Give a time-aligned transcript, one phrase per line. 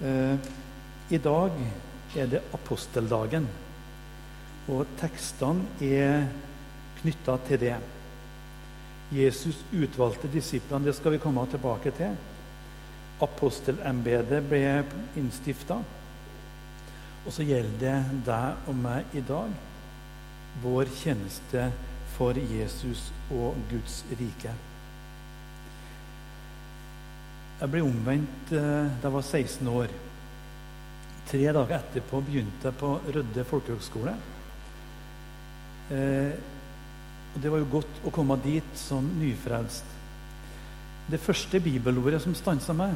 [0.00, 0.36] Eh,
[1.10, 1.54] I dag
[2.16, 3.48] er det aposteldagen,
[4.68, 6.28] og tekstene er
[7.00, 7.76] knytta til det.
[9.10, 12.14] Jesus utvalgte disiplene, det skal vi komme tilbake til.
[13.24, 14.84] Apostelembetet ble
[15.18, 15.80] innstifta.
[17.24, 19.50] Og så gjelder det deg og meg i dag,
[20.62, 21.70] vår tjeneste
[22.14, 24.54] for Jesus og Guds rike.
[27.58, 29.94] Jeg ble omvendt eh, da jeg var 16 år.
[31.28, 34.14] Tre dager etterpå begynte jeg på Rødde folkehøgskole.
[35.90, 36.38] Eh,
[37.38, 39.84] Det var jo godt å komme dit som nyfrelst.
[41.10, 42.94] Det første bibelordet som stansa meg,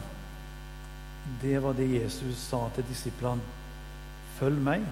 [1.42, 3.44] det var det Jesus sa til disiplene.
[4.38, 4.86] Følg meg,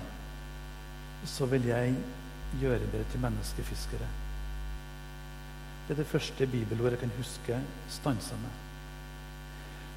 [1.26, 1.96] så vil jeg
[2.60, 4.10] gjøre dere til menneskefiskere.
[5.88, 8.69] Det er det første bibelordet jeg kan huske stansa meg.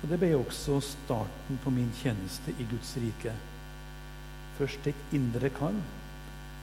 [0.03, 3.31] Og Det ble også starten på min tjeneste i Guds rike.
[4.57, 5.79] Først et indre kall,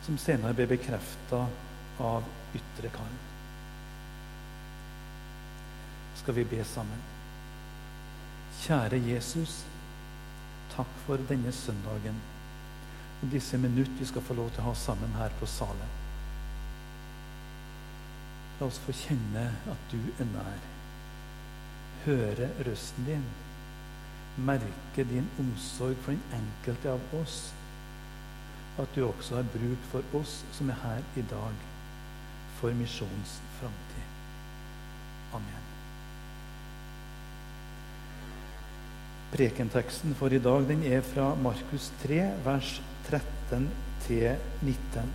[0.04, 1.46] som senere ble bekrefta
[2.04, 3.16] av ytre kall.
[6.20, 7.00] Skal vi be sammen?
[8.60, 9.62] Kjære Jesus,
[10.74, 12.20] takk for denne søndagen
[13.22, 15.96] og disse minutter vi skal få lov til å ha sammen her på salen.
[18.60, 20.68] La oss få kjenne at du er nær
[22.04, 23.24] høre røsten din,
[24.36, 27.40] merke din omsorg for den enkelte av oss,
[28.80, 31.64] at du også har bruk for oss som er her i dag,
[32.60, 34.06] for misjonens framtid.
[35.36, 35.66] Amen.
[39.30, 42.78] Prekenteksten for i dag den er fra Markus 3, vers
[43.10, 43.68] 13
[44.10, 45.10] 19.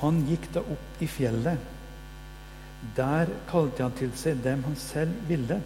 [0.00, 1.73] Han gikk da opp i fjellet
[2.96, 5.60] der kalte han til seg dem han selv ville,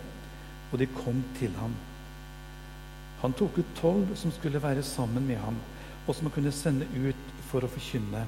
[0.70, 1.74] og de kom til ham.
[3.22, 5.56] Han tok ut tolv som skulle være sammen med ham,
[6.06, 8.22] og som han kunne sende ut for å forkynne,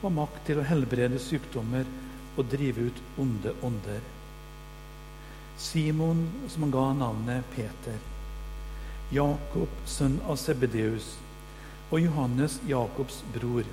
[0.00, 1.86] og ha makt til å helbrede sykdommer
[2.36, 4.02] og drive ut onde ånder.
[5.56, 7.96] Simon, som han ga navnet Peter.
[9.14, 11.14] Jakob, sønn av Sebedeus,
[11.88, 13.64] og Johannes, Jakobs bror.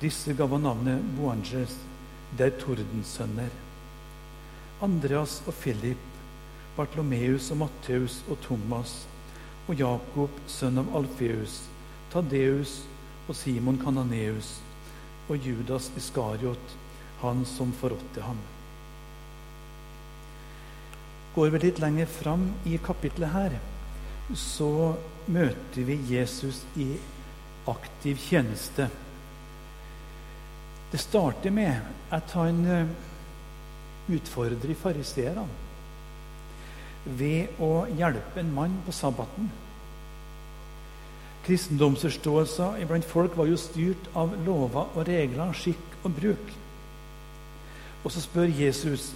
[0.00, 1.76] Disse ga han navnet Boanges,
[2.34, 3.63] det er tordensønner.
[4.84, 6.00] Andreas og Philip,
[6.76, 9.04] Bartlomeus og Matteus og Thomas
[9.64, 11.62] og Jakob, sønn av Alfeus,
[12.12, 12.82] Tadeus
[13.24, 14.58] og Simon Kananeus
[15.30, 16.74] og Judas Iskariot,
[17.22, 18.42] han som forrådte ham.
[21.34, 23.56] Går vi litt lenger fram i kapitlet her,
[24.38, 24.92] så
[25.32, 26.92] møter vi Jesus i
[27.70, 28.90] aktiv tjeneste.
[30.92, 31.80] Det starter med
[32.14, 32.60] at han
[34.12, 35.46] utfordrer fariseerne
[37.04, 39.50] ved å hjelpe en mann på sabbaten.
[41.44, 46.54] Kristendomsforståelsen iblant folk var jo styrt av lover og regler, skikk og bruk.
[48.04, 49.10] Og så spør Jesus,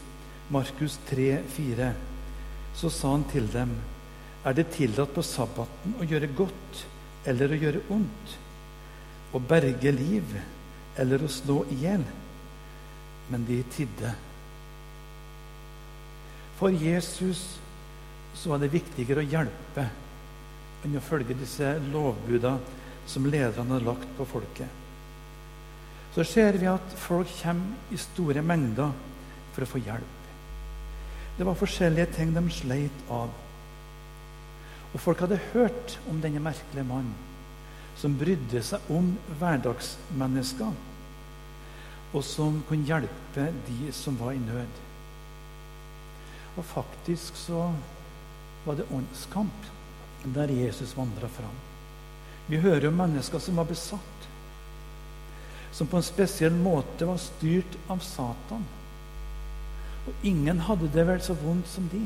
[0.53, 1.89] Markus 3, 4,
[2.77, 3.73] så sa han til dem,
[4.45, 6.85] er det tillatt på sabbaten å gjøre godt
[7.29, 8.37] eller å gjøre ondt?
[9.35, 10.37] Å berge liv
[11.01, 12.05] eller å slå i hjel?
[13.29, 14.15] Men de tidde.
[16.59, 17.61] For Jesus
[18.35, 19.85] så var det viktigere å hjelpe
[20.85, 22.77] enn å følge disse lovbudene
[23.09, 24.69] som lederne har lagt på folket.
[26.15, 28.91] Så ser vi at folk kommer i store mengder
[29.55, 30.17] for å få hjelp.
[31.39, 33.31] Det var forskjellige ting de sleit av.
[34.91, 37.15] Og folk hadde hørt om denne merkelige mannen
[37.99, 40.75] som brydde seg om hverdagsmennesker,
[42.15, 44.88] og som kunne hjelpe de som var i nød.
[46.59, 47.71] Og faktisk så
[48.67, 49.69] var det åndskamp
[50.35, 51.55] der Jesus vandra fram.
[52.49, 54.29] Vi hører om mennesker som var besatt,
[55.73, 58.65] som på en spesiell måte var styrt av Satan.
[60.09, 62.03] Og ingen hadde det vel så vondt som de.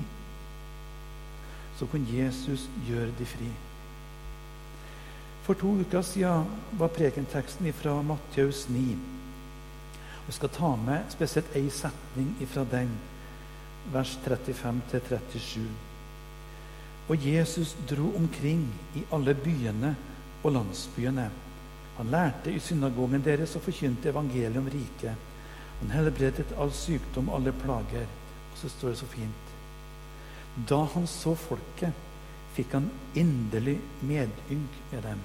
[1.78, 3.48] Så kunne Jesus gjøre de fri.
[5.46, 8.98] For to uker siden var prekenteksten fra Matteus 9.
[10.26, 12.92] Vi skal ta med spesielt ei setning fra den
[13.90, 15.60] vers 35-37.
[17.08, 19.94] Og Jesus dro omkring i alle byene
[20.42, 21.26] og landsbyene.
[21.96, 25.28] Han lærte i synagogen deres og forkynte evangeliet om riket.
[25.80, 28.06] Han helbredet all sykdom alle plager.
[28.52, 29.52] Og så står det så fint.
[30.68, 31.92] Da han så folket,
[32.52, 35.22] fikk han inderlig medynk med dem.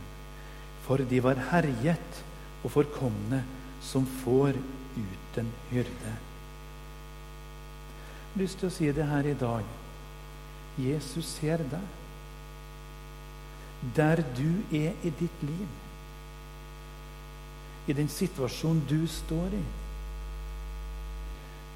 [0.88, 2.24] For de var herjet
[2.64, 3.44] og forkomne
[3.84, 4.56] som får
[4.98, 6.16] uten hyrde
[8.38, 9.66] lyst til å si det her i dag.
[10.78, 11.96] Jesus ser deg.
[13.98, 15.68] Der du er i ditt liv.
[17.88, 19.64] I den situasjonen du står i.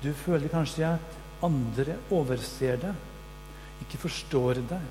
[0.01, 3.07] Du føler kanskje at andre overser deg,
[3.85, 4.89] ikke forstår deg.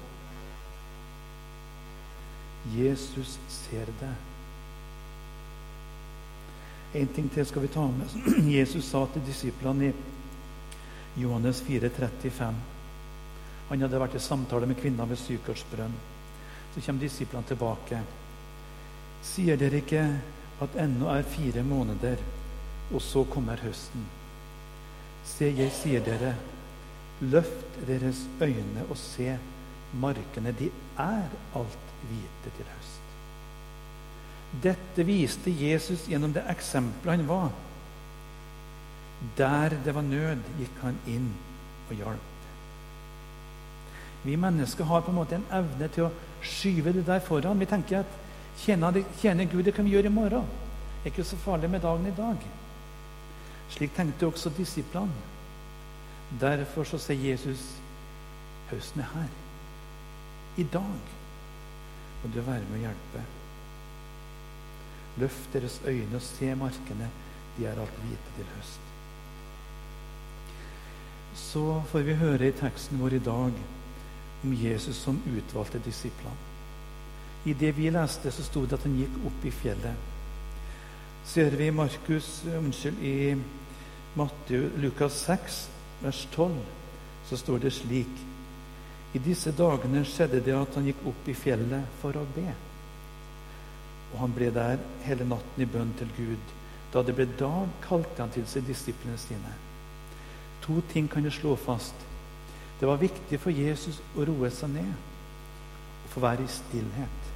[2.77, 4.27] Jesus ser deg.
[7.01, 8.17] En ting til skal vi ta med.
[8.59, 9.95] Jesus sa til disiplene i
[11.17, 12.55] Johannes 4, 35.
[13.71, 15.97] Han hadde vært i samtale med kvinna ved Sykartsbrønn.
[16.75, 18.01] Så kommer disiplene tilbake.
[19.27, 20.05] Sier dere ikke
[20.63, 22.21] at ennå er fire måneder,
[22.91, 24.07] og så kommer høsten?
[25.27, 26.35] Se, jeg sier dere,
[27.21, 29.35] løft deres øyne og se,
[30.01, 31.29] markene, de er
[31.59, 33.01] alt hvite til høst.
[34.63, 37.51] Dette viste Jesus gjennom det eksempelet han var.
[39.37, 41.31] Der det var nød, gikk han inn
[41.91, 42.31] og hjalp.
[44.25, 46.13] Vi mennesker har på en måte en evne til å
[46.45, 47.61] skyve det der foran.
[47.61, 48.19] Vi tenker at
[48.61, 50.49] tjene Gud, det kan vi gjøre i morgen.
[51.01, 52.49] Det er ikke så farlig med dagen i dag.
[53.71, 55.29] Slik tenkte også disiplene.
[56.41, 57.63] Derfor så sier Jesus
[58.71, 59.31] høsten er her.
[60.61, 61.15] I dag
[62.21, 63.25] må du være med å hjelpe.
[65.23, 67.11] Løft deres øyne og se markene.
[67.57, 68.90] De er alt hvite til høst.
[71.35, 73.59] Så får vi høre i teksten vår i dag
[74.45, 76.49] om Jesus som utvalgte disiplene.
[77.45, 80.09] I det vi leste, så sto det at han gikk opp i fjellet.
[81.25, 83.37] Ser vi i Markus, unnskyld, i
[84.19, 85.61] Matteo, Lukas 6,
[86.03, 86.59] vers 12,
[87.29, 88.27] så står det slik
[89.15, 92.47] I disse dagene skjedde det at han gikk opp i fjellet for å be.
[94.13, 96.55] Og han ble der hele natten i bønn til Gud.
[96.93, 99.70] Da det ble dag, kalte han til seg disiplene sine.
[100.71, 101.95] To ting kan du slå fast.
[102.81, 107.31] Det var viktig for Jesus å roe seg ned og få være i stillhet.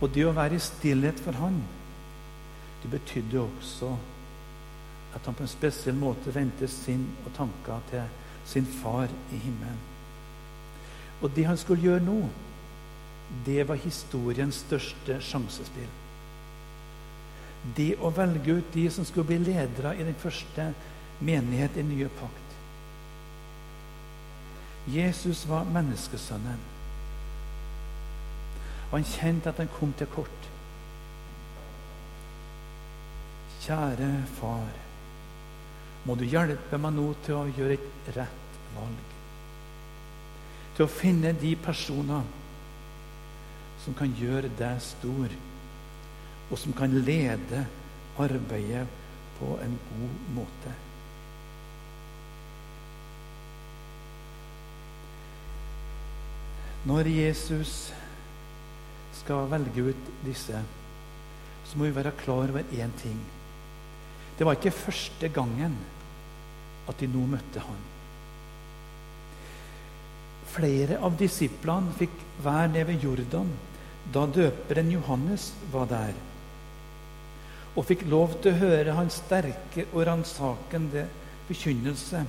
[0.00, 1.56] Og det å være i stillhet for han,
[2.82, 3.94] det betydde også
[5.16, 9.80] at han på en spesiell måte vendte sinn og tanker til sin far i himmelen.
[11.24, 12.20] Og det han skulle gjøre nå,
[13.48, 15.90] det var historiens største sjansespill.
[17.76, 20.72] Det å velge ut de som skulle bli ledere i den første
[21.20, 22.56] menighet i nye pakt.
[24.88, 26.60] Jesus var menneskesønnen.
[28.90, 30.48] Og han kjente at han kom til kort.
[33.60, 34.08] Kjære
[34.40, 34.72] far,
[36.08, 39.16] må du hjelpe meg nå til å gjøre et rett valg.
[40.74, 42.24] Til å finne de personer
[43.84, 45.36] som kan gjøre deg stor,
[46.50, 47.66] og som kan lede
[48.20, 48.88] arbeidet
[49.38, 50.72] på en god måte.
[56.88, 57.90] Når Jesus
[59.18, 60.62] skal velge ut disse,
[61.68, 63.18] så må vi være klar over én ting.
[64.38, 65.76] Det var ikke første gangen
[66.88, 67.82] at de nå møtte han.
[70.50, 73.52] Flere av disiplene fikk være nede ved Jordan
[74.14, 76.16] da døperen Johannes var der,
[77.76, 81.04] og fikk lov til å høre hans sterke og ransakende
[81.46, 82.24] forkynnelse,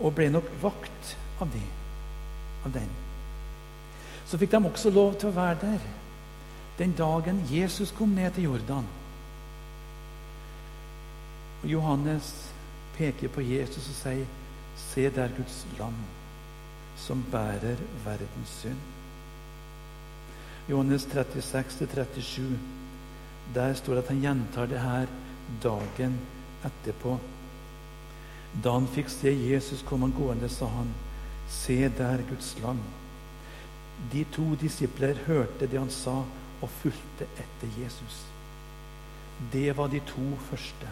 [0.00, 1.66] og ble nok vakt av, de,
[2.64, 3.03] av den
[4.26, 5.84] så fikk de også lov til å være der
[6.78, 8.86] den dagen Jesus kom ned til Jordan.
[11.62, 12.32] Og Johannes
[12.96, 14.26] peker på Jesus og sier,
[14.76, 15.94] 'Se der Guds lam,
[16.96, 18.90] som bærer verdens synd'.
[20.68, 22.58] Johannes 36-37,
[23.54, 25.06] der står det at han gjentar det her
[25.62, 26.18] dagen
[26.64, 27.18] etterpå.
[28.64, 30.94] Da han fikk se Jesus komme gående, sa han,
[31.48, 33.03] 'Se der Guds lam'
[34.12, 36.22] De to disipler hørte det han sa,
[36.62, 38.20] og fulgte etter Jesus.
[39.52, 40.90] Det var de to første.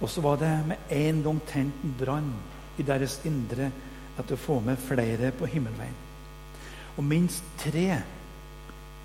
[0.00, 2.32] Og så var det med en gang tent en brann
[2.78, 3.70] i deres indre
[4.18, 6.06] etter å få med flere på himmelveien.
[6.98, 8.00] Og minst tre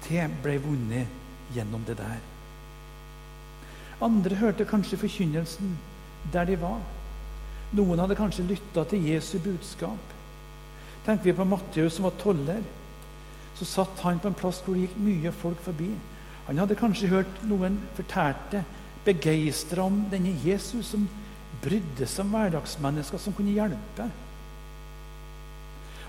[0.05, 2.21] til ble vunnet gjennom det der.
[4.03, 5.77] Andre hørte kanskje forkynnelsen
[6.33, 6.81] der de var.
[7.73, 10.12] Noen hadde kanskje lytta til Jesu budskap.
[11.05, 12.61] Tenker vi på Matteus som var toller,
[13.57, 15.89] så satt han på en plass hvor det gikk mye folk forbi.
[16.47, 18.63] Han hadde kanskje hørt noen fortalte,
[19.03, 21.03] begeistra om denne Jesus som
[21.63, 24.07] brydde seg om hverdagsmennesker som kunne hjelpe.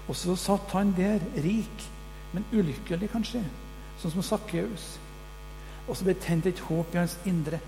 [0.08, 1.86] Og så satt han der, rik,
[2.34, 3.42] men ulykkelig kanskje,
[4.02, 4.94] sånn som Sakkeus.
[5.88, 7.60] Og så ble tent et håp i hans indre.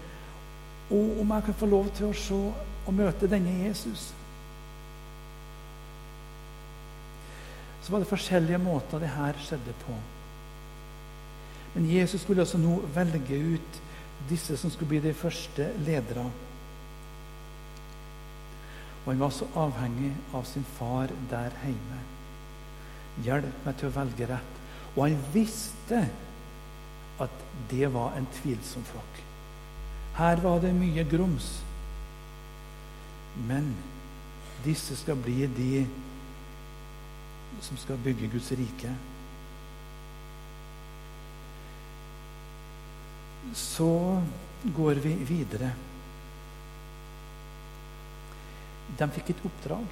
[0.91, 2.39] Og om jeg kan få lov til å se
[2.87, 4.11] og møte denne Jesus?
[7.87, 9.95] Så var det forskjellige måter det her skjedde på.
[11.77, 13.77] Men Jesus skulle også nå velge ut
[14.27, 16.25] disse som skulle bli de første ledere.
[19.05, 21.99] Og han var så avhengig av sin far der hjemme.
[23.23, 24.57] Hjelp meg til å velge rett.
[24.97, 26.01] Og han visste
[27.23, 29.21] at det var en tvilsom flokk.
[30.19, 31.53] Her var det mye grums.
[33.47, 33.71] Men
[34.65, 35.87] disse skal bli de
[37.61, 38.93] som skal bygge Guds rike.
[43.55, 44.23] Så
[44.77, 45.71] går vi videre.
[48.99, 49.87] De fikk et oppdrag.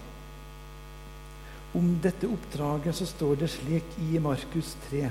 [1.75, 5.09] Om dette oppdraget så står det slik i Markus 3,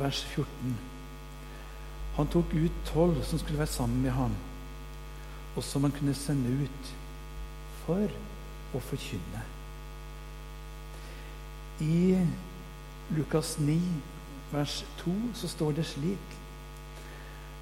[0.00, 0.78] vers 14.
[2.16, 4.32] Han tok ut tolv som skulle være sammen med ham,
[5.56, 6.92] og som han kunne sende ut
[7.84, 8.16] for
[8.72, 9.44] å forkynne.
[11.80, 12.18] I
[13.16, 13.78] Lukas 9,
[14.52, 16.36] vers 2, så står det slik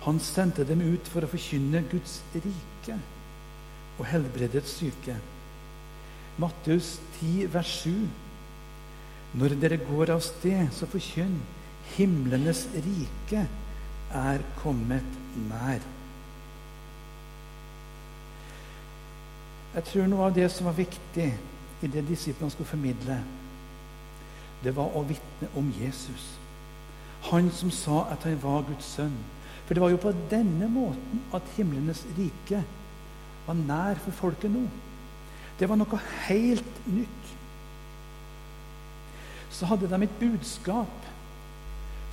[0.04, 2.96] Han sendte dem ut for å forkynne Guds rike
[3.98, 5.16] og helbredet syke.
[6.38, 7.90] Matteus 10, vers 7.
[9.38, 11.34] Når dere går av sted, så forkynn
[11.96, 13.42] himlenes rike
[14.14, 15.82] er kommet nær.
[19.74, 21.28] Jeg tror noe av det som var viktig
[21.82, 23.18] i det disiplene skulle formidle,
[24.64, 26.34] det var å vitne om Jesus.
[27.30, 29.16] Han som sa at han var Guds sønn.
[29.66, 32.62] For det var jo på denne måten at himlenes rike
[33.46, 34.64] var nær for folket nå.
[35.58, 37.34] Det var noe helt nytt.
[39.52, 41.06] Så hadde de et budskap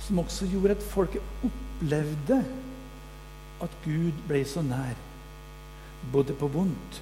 [0.04, 2.42] som også gjorde at folket opplevde
[3.64, 4.96] at Gud ble så nær,
[6.12, 7.00] både på vondt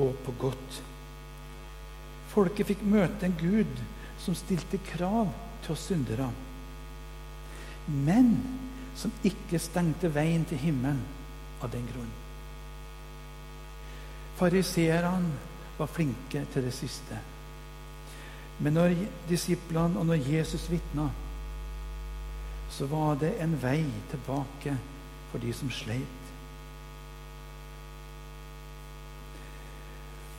[0.00, 0.80] og på godt.
[2.32, 3.82] Folket fikk møte en Gud
[4.24, 5.28] som stilte krav
[5.64, 6.30] til oss syndere,
[7.86, 8.30] men
[8.96, 11.02] som ikke stengte veien til himmelen
[11.62, 12.12] av den grunn.
[14.38, 15.30] Fariseerne
[15.78, 17.18] var flinke til det siste.
[18.58, 18.94] Men når
[19.28, 21.08] disiplene og når Jesus vitna,
[22.70, 24.76] så var det en vei tilbake
[25.30, 26.20] for de som sleit.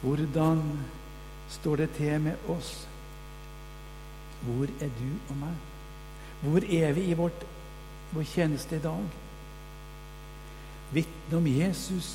[0.02, 0.62] Hvordan
[1.50, 2.88] står det til med oss?
[4.46, 5.62] Hvor er du og meg?
[6.42, 7.46] Hvor er vi i vårt,
[8.14, 9.06] vår tjeneste i dag?
[10.94, 12.10] Vitne om Jesus,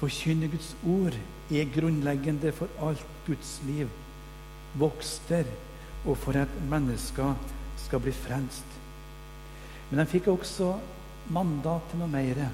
[0.00, 1.16] forkynne Guds ord,
[1.50, 3.90] er grunnleggende for alt Guds liv.
[4.78, 5.48] Vokster
[6.04, 7.34] og for at mennesker
[7.86, 8.78] skal bli frelst.
[9.90, 10.74] Men de fikk også
[11.34, 12.46] mandat til noe mer.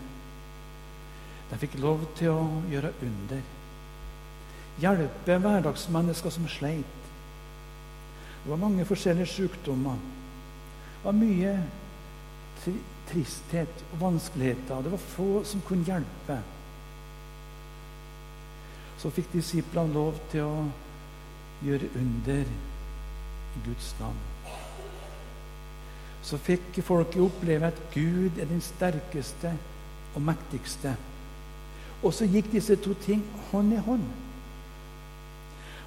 [1.50, 3.44] De fikk lov til å gjøre under.
[4.80, 7.01] Hjelpe hverdagsmennesker som sleit.
[8.42, 9.98] Det var mange forskjellige sykdommer.
[10.96, 11.52] Det var mye
[13.08, 14.82] tristhet og vanskeligheter.
[14.82, 16.38] Det var få som kunne hjelpe.
[18.98, 20.66] Så fikk disiplene lov til å
[21.66, 22.44] gjøre under
[23.52, 24.20] i Guds navn.
[26.22, 29.56] Så fikk folket oppleve at Gud er den sterkeste
[30.14, 30.94] og mektigste.
[32.02, 34.06] Og så gikk disse to ting hånd i hånd.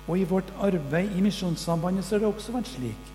[0.08, 3.12] Og i vårt arbeid i Misjonssambandet så har det også vært slik.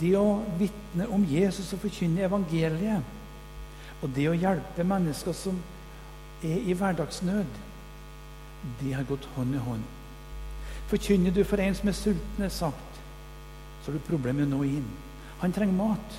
[0.00, 3.02] Det å vitne om Jesus og forkynne evangeliet,
[4.02, 5.58] og det å hjelpe mennesker som
[6.42, 7.58] er i hverdagsnød,
[8.80, 9.84] det har gått hånd i hånd.
[10.90, 13.00] Forkynner du for en som er sulten, er sagt,
[13.82, 14.88] så har du problemer med å nå inn.
[15.42, 16.18] Han trenger mat.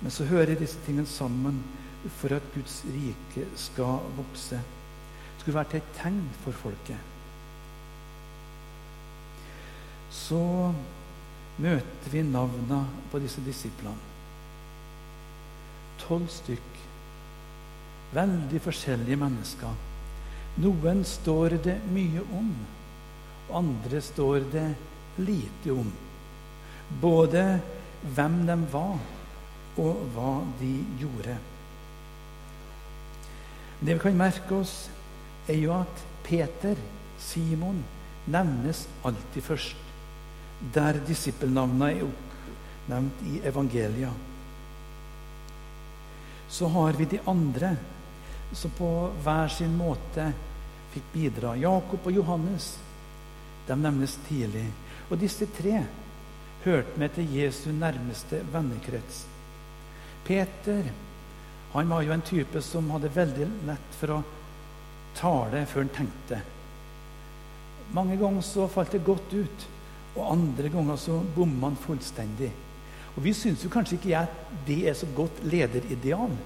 [0.00, 1.60] Men så hører disse tingene sammen
[2.18, 4.58] for at Guds rike skal vokse
[5.40, 7.08] skulle være til et tegn for folket.
[10.12, 10.40] Så
[11.60, 14.08] møter vi navna på disse disiplene.
[16.00, 16.76] Tolv stykk.
[18.12, 19.86] Veldig forskjellige mennesker.
[20.60, 22.48] Noen står det mye om,
[23.48, 24.66] og andre står det
[25.22, 25.90] lite om.
[27.00, 27.44] Både
[28.16, 28.98] hvem de var,
[29.80, 31.36] og hva de gjorde.
[33.80, 34.90] Det vi kan merke oss,
[35.48, 36.76] er jo at Peter,
[37.18, 37.82] Simon,
[38.30, 39.76] nevnes alltid først.
[40.74, 44.10] Der disippelnavna er oppnevnt i evangelia.
[46.50, 47.76] Så har vi de andre
[48.52, 48.90] som på
[49.22, 50.30] hver sin måte
[50.92, 51.54] fikk bidra.
[51.56, 52.72] Jakob og Johannes.
[53.66, 54.66] De nevnes tidlig.
[55.08, 55.84] Og disse tre
[56.64, 59.24] hørte med til Jesu nærmeste vennekrets.
[60.26, 60.90] Peter
[61.72, 64.22] han var jo en type som hadde veldig lett for å
[65.18, 66.40] tale før han tenkte.
[67.94, 69.68] Mange ganger så falt det godt ut,
[70.16, 72.50] og andre ganger så bommer man fullstendig.
[73.16, 76.36] Og Vi syns kanskje ikke at det er så godt lederideal.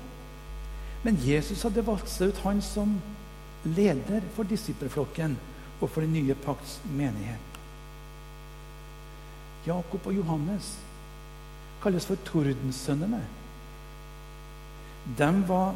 [1.05, 2.97] Men Jesus hadde valgt seg ut han som
[3.65, 5.37] leder for disippelflokken
[5.81, 7.51] og for den nye pakts menighet.
[9.67, 10.75] Jakob og Johannes
[11.83, 13.21] kalles for tordensønnene.
[15.19, 15.75] De var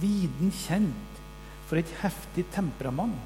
[0.00, 1.11] viden kjent
[1.68, 3.18] for et heftig temperament.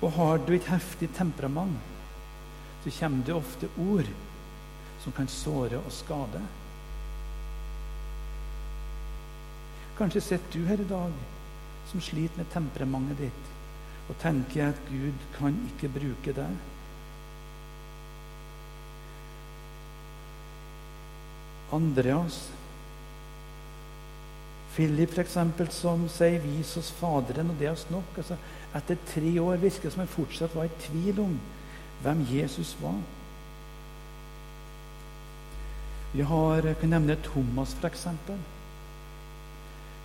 [0.00, 1.76] Og har du et heftig temperament,
[2.84, 4.08] så kommer det ofte ord
[5.02, 6.40] som kan såre og skade.
[9.98, 11.12] Kanskje sitter du her i dag
[11.90, 13.48] som sliter med temperamentet ditt,
[14.08, 16.54] og tenker at Gud kan ikke bruke deg.
[21.76, 22.48] Andreas
[24.74, 25.36] Philip, f.eks.,
[25.74, 28.16] som sier 'vis oss Faderen', og det er oss nok.
[28.16, 28.36] Altså,
[28.74, 31.40] etter tre år virker det som han fortsatt var i tvil om
[32.02, 33.00] hvem Jesus var.
[36.12, 38.06] Vi har, jeg kan nevne Thomas, f.eks.,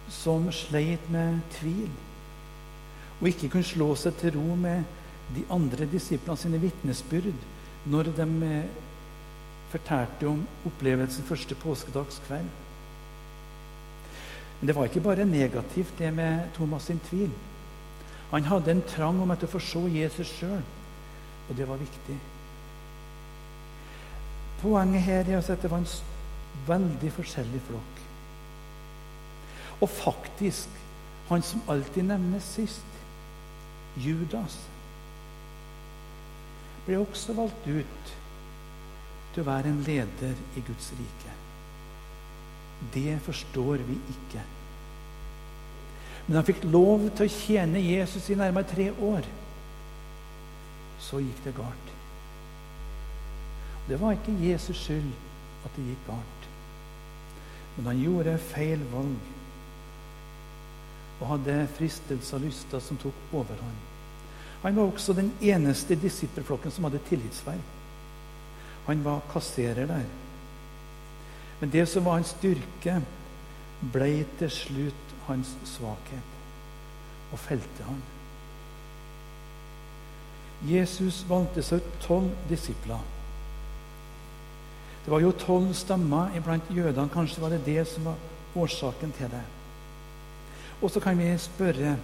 [0.10, 1.90] som sleit med tvil.
[3.22, 4.84] Og ikke kunne slå seg til ro med
[5.36, 7.34] de andre disiplene sine vitnesbyrd
[7.90, 8.68] når de eh,
[9.72, 12.65] fortalte om opplevelsen første påskedagskveld.
[14.60, 17.32] Men det var ikke bare negativt, det med Thomas sin tvil.
[18.32, 20.64] Han hadde en trang om å få se Jesus sjøl,
[21.50, 22.18] og det var viktig.
[24.62, 25.94] Poenget her er at det var en
[26.68, 28.02] veldig forskjellig flokk.
[29.82, 30.70] Og faktisk,
[31.30, 33.00] han som alltid nevnes sist,
[33.98, 34.58] Judas,
[36.86, 38.14] ble også valgt ut
[39.34, 41.45] til å være en leder i Guds rike.
[42.94, 44.44] Det forstår vi ikke.
[46.26, 49.28] Men han fikk lov til å tjene Jesus i nærmere tre år.
[51.02, 51.92] Så gikk det galt.
[53.86, 55.12] Det var ikke Jesus skyld
[55.66, 56.50] at det gikk galt.
[57.76, 59.32] Men han gjorde feil valg
[61.20, 63.84] og hadde fristelser og lyster som tok overhånd.
[64.66, 67.62] Han var også den eneste disippelflokken som hadde tillitsverv.
[68.88, 70.08] Han var kasserer der.
[71.60, 73.00] Men det som var hans styrke,
[73.94, 78.02] ble til slutt hans svakhet og felte han.
[80.66, 83.02] Jesus valgte seg tolv disipler.
[85.06, 87.12] Det var jo tolv stammer iblant jødene.
[87.14, 88.16] Kanskje var det det som var
[88.56, 89.44] årsaken til det.
[90.82, 91.98] Og så kan vi spørre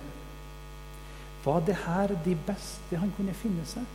[1.43, 3.85] var det her de beste han kunne finne seg?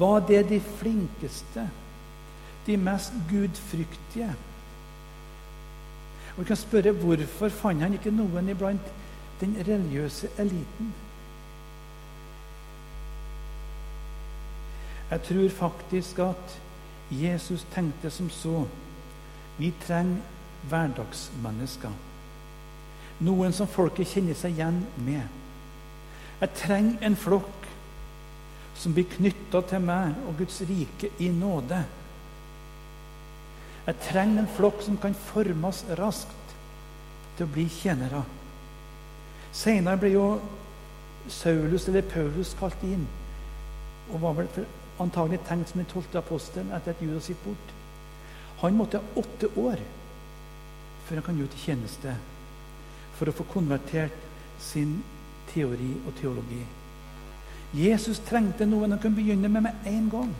[0.00, 1.66] Var det de flinkeste?
[2.66, 4.34] De mest gudfryktige?
[6.32, 8.92] Og Vi kan spørre hvorfor fant han ikke noen iblant
[9.40, 10.94] den religiøse eliten?
[15.10, 16.60] Jeg tror faktisk at
[17.10, 18.64] Jesus tenkte som så.
[19.58, 20.16] Vi trenger
[20.68, 21.92] hverdagsmennesker.
[23.20, 25.26] Noen som folket kjenner seg igjen med.
[26.40, 27.66] Jeg trenger en flokk
[28.78, 31.82] som blir knytta til meg og Guds rike i nåde.
[33.86, 36.54] Jeg trenger en flokk som kan formes raskt
[37.36, 38.22] til å bli tjenere.
[39.52, 40.26] Senere ble jo
[41.30, 43.04] Saulus eller Paulus kalt inn
[44.12, 44.66] og var vel
[45.02, 47.72] antagelig tenkt som den tolvte apostelen etter at Judas gikk bort.
[48.62, 49.80] Han måtte ha åtte år
[51.06, 52.14] før han kan gjøre til tjeneste
[53.18, 54.14] for å få konvertert
[54.62, 55.00] sin
[55.50, 56.62] teori og teologi.
[57.74, 60.32] Jesus trengte noen han kunne begynne med med en gang.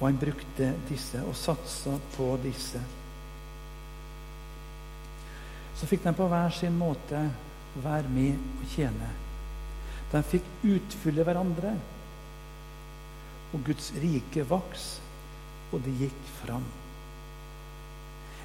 [0.00, 2.80] Og han brukte disse og satsa på disse.
[5.74, 7.20] Så fikk de på hver sin måte
[7.82, 9.10] være med og tjene.
[10.12, 11.74] De fikk utfylle hverandre.
[13.54, 14.86] Og Guds rike vaks,
[15.72, 16.66] og det gikk fram.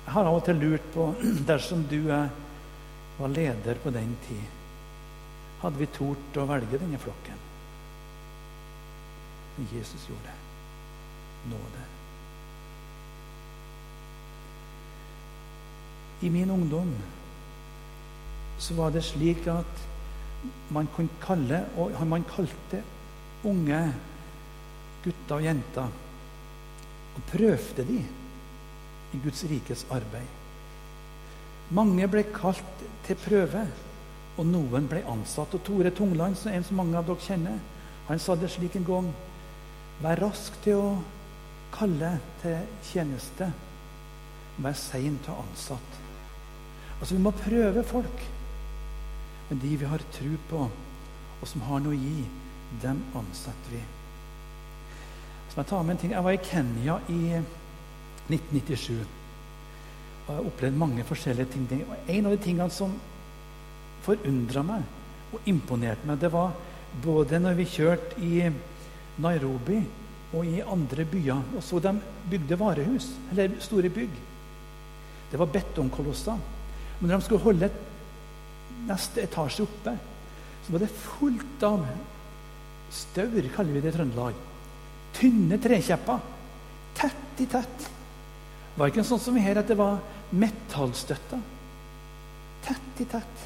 [0.05, 1.11] Jeg har av og til lurt på,
[1.49, 4.57] dersom du var leder på den tid,
[5.61, 7.41] hadde vi tort å velge denne flokken?
[9.57, 10.48] Men Jesus gjorde det.
[11.47, 11.85] Nåde.
[16.21, 16.95] I min ungdom
[18.57, 19.85] så var det slik at
[20.69, 22.83] man kunne kalle, og man kalte
[23.47, 23.79] unge
[25.03, 25.87] gutter og jenter.
[27.15, 28.01] Og prøvde de
[29.13, 30.27] i Guds rikes arbeid.
[31.71, 33.63] Mange ble kalt til prøve,
[34.37, 35.53] og noen ble ansatt.
[35.55, 37.59] Og Tore Tungland, en som mange av dere kjenner,
[38.09, 39.09] han sa det slik en gang
[39.99, 40.91] Vær rask til å
[41.73, 42.57] kalle til
[42.91, 43.53] tjeneste.
[44.59, 45.99] være sein til ansatt.
[46.99, 48.25] Altså, Vi må prøve folk.
[49.49, 50.69] Men de vi har tro på,
[51.41, 52.25] og som har noe å gi,
[52.83, 53.79] dem ansetter vi.
[55.49, 56.11] Så må jeg ta med en ting.
[56.11, 57.21] Jeg var i Kenya i
[58.29, 59.07] 1997.
[60.27, 61.85] Og jeg opplevde mange forskjellige ting.
[62.07, 62.93] En av de tingene som
[64.05, 64.83] forundra meg
[65.33, 66.53] og imponerte meg, det var
[67.03, 68.51] både når vi kjørte i
[69.17, 69.81] Nairobi
[70.29, 71.95] og i andre byer og så de
[72.29, 74.11] bygde varehus, eller store bygg.
[75.31, 76.37] Det var betongkolosser.
[76.99, 77.69] Men når de skulle holde
[78.89, 79.95] neste etasje oppe,
[80.65, 81.85] så var det fullt av
[82.93, 84.41] staur, kaller vi det i Trøndelag.
[85.17, 86.19] Tynne trekjepper.
[86.99, 87.85] Tett i tett.
[87.85, 90.01] Det var ikke sånn som her, at det var
[90.35, 91.41] metallstøtter.
[92.65, 93.45] Tett i tett.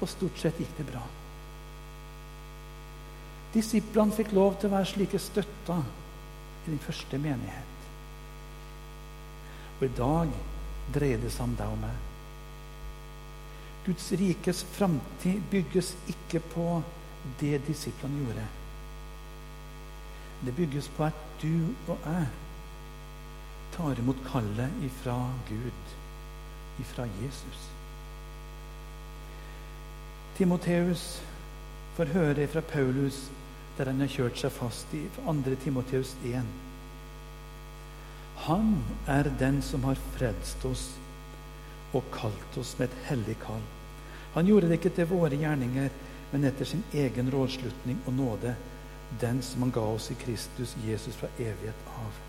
[0.00, 1.02] Og stort sett gikk det bra.
[3.54, 5.82] Disiplene fikk lov til å være slike støtter
[6.66, 7.76] i den første menighet.
[9.80, 10.32] Og i dag
[10.94, 12.06] dreier det seg om deg og meg.
[13.86, 16.66] Guds rikes framtid bygges ikke på
[17.40, 18.46] det disiplene gjorde.
[20.44, 22.28] Det bygges på at du og jeg
[23.74, 25.16] tar imot kallet ifra
[25.48, 25.92] Gud,
[26.80, 27.66] ifra Jesus.
[30.36, 31.04] Timoteus
[31.96, 33.26] får høre fra Paulus
[33.80, 35.32] der han har kjørt seg fast i 2.
[35.64, 36.48] Timoteus 1.
[38.44, 38.74] Han
[39.08, 40.82] er den som har frelst oss
[41.96, 43.62] og kalt oss med et hellig kall.
[44.34, 45.88] Han gjorde det ikke til våre gjerninger,
[46.30, 48.52] men etter sin egen rådslutning og nåde,
[49.20, 52.20] den som han ga oss i Kristus Jesus fra evighet av.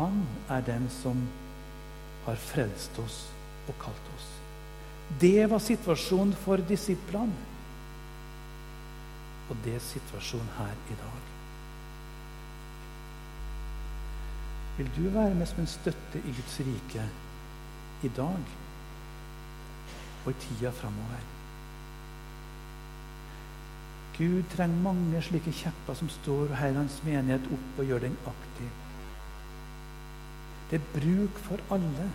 [0.00, 1.20] Han er den som
[2.24, 3.20] har frelst oss
[3.68, 4.32] og kalt oss.
[5.20, 7.36] Det var situasjonen for disiplene.
[9.50, 11.26] Og det er situasjonen her i dag.
[14.78, 17.08] Vil du være med som en støtte i Guds rike
[18.02, 18.54] i dag
[20.24, 21.26] og i tida framover?
[24.20, 28.16] Gud trenger mange slike kjepper som står og heier hans menighet opp og gjør den
[28.32, 28.72] aktiv.
[30.70, 32.08] Det er bruk for alle.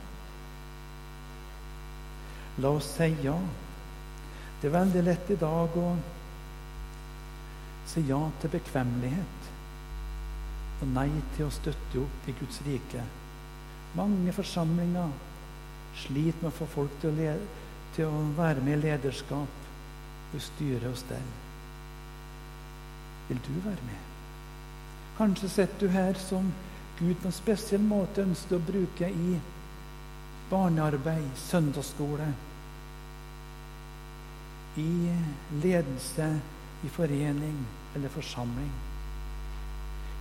[2.64, 3.36] La oss si ja.
[4.62, 5.88] Det er veldig lett i dag å
[7.86, 9.52] Si ja til bekvemmelighet
[10.82, 13.04] og nei til å støtte opp i Guds rike.
[13.96, 15.14] Mange forsamlinger
[16.02, 17.36] sliter med å få folk til å,
[17.96, 21.42] til å være med i lederskap og styre og stelle.
[23.30, 24.02] Vil du være med?
[25.18, 26.52] Kanskje sitter du her som
[27.00, 29.38] Gud på en spesiell måte ønsker å bruke i
[30.52, 32.28] barnearbeid, søndagsskole,
[34.78, 34.92] i
[35.64, 36.28] ledelse
[36.86, 38.72] i forening eller forsamling.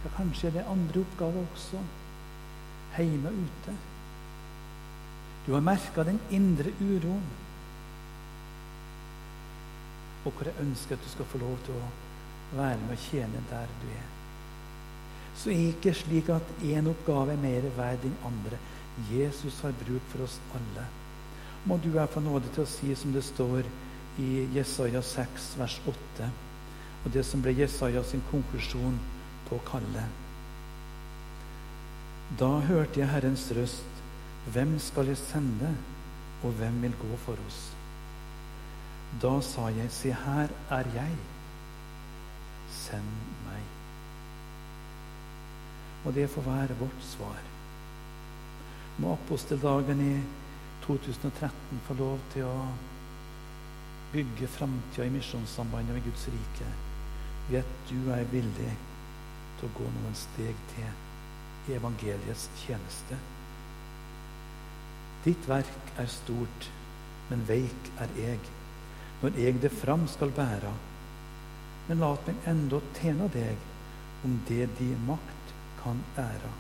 [0.05, 1.81] Ja, kanskje er det andre oppgaver også,
[2.97, 3.77] hjemme og ute.
[5.47, 7.25] Du har merka den indre uroen.
[10.25, 11.89] Og hvor jeg ønsker at du skal få lov til å
[12.57, 14.07] være med og tjene der du er.
[15.37, 18.61] Så er ikke slik at én oppgave er mer verd enn andre.
[19.11, 20.87] Jesus har bruk for oss alle.
[21.65, 23.67] Må du være få nåde til å si som det står
[24.23, 26.33] i Jesaja 6, vers 8
[27.05, 28.97] og det som ble Jesaja sin konklusjon
[29.49, 30.23] på kallet.
[32.41, 33.91] Da hørte jeg Herrens røst.
[34.53, 35.71] Hvem skal jeg sende,
[36.43, 37.61] og hvem vil gå for oss?
[39.23, 41.17] Da sa jeg, se her er jeg.
[42.73, 43.13] Send
[43.47, 43.69] meg.
[46.05, 47.45] Og det får være vårt svar.
[48.99, 50.17] Må aposteldagen i
[50.87, 52.59] 2013 få lov til å
[54.13, 56.73] bygge framtida i Misjonssambandet med Guds rike
[57.49, 58.73] ved at du er villig
[59.59, 63.19] til å gå noen steg til i evangeliets tjeneste.
[65.25, 66.69] Ditt verk er stort,
[67.31, 68.41] men veik er jeg,
[69.23, 70.73] når jeg det fram skal bæra.
[71.89, 73.57] Men lat meg enda tjene deg,
[74.25, 76.53] om det di makt kan æra.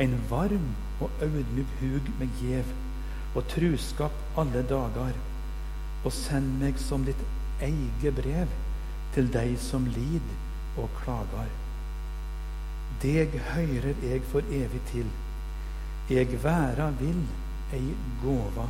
[0.00, 0.72] En varm
[1.04, 2.72] og audmjuk hug meg gjev
[3.36, 5.16] og truskap alle dager,
[6.04, 7.20] og send meg som ditt
[7.64, 8.52] eige brev
[9.14, 10.32] til deg som lid
[10.80, 11.50] og klager.
[13.02, 15.08] Deg høyrer eg for evig til.
[16.12, 17.20] Eg væra vil
[17.72, 18.68] ei gåva,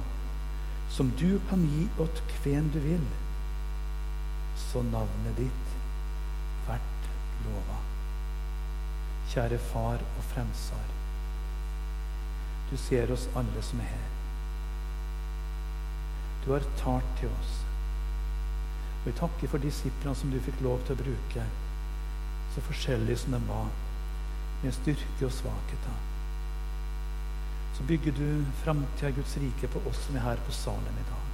[0.90, 3.06] som du kan gi åt kven du vil,
[4.68, 5.76] så navnet ditt
[6.68, 7.08] vert
[7.46, 7.80] lova.
[9.32, 10.88] Kjære Far og Fremsar.
[12.70, 14.08] Du ser oss alle som er her.
[16.44, 17.71] Du har talt til oss.
[19.02, 21.46] Og vi takker for disiplene som du fikk lov til å bruke,
[22.54, 23.72] så forskjellige som de var,
[24.62, 25.96] med styrke og svakheter.
[27.74, 31.08] Så bygger du framtida i Guds rike på oss som er her på Salem i
[31.10, 31.28] dag.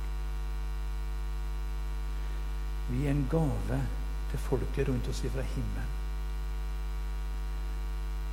[2.88, 3.82] Vi er en gave
[4.30, 5.94] til folket rundt oss fra himmelen.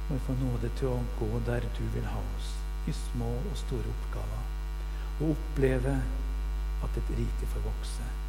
[0.08, 2.54] Må vi få nåde til å gå der du vil ha oss,
[2.88, 4.52] i små og store oppgaver,
[5.18, 5.98] og oppleve
[6.88, 8.16] at et rike får vokse.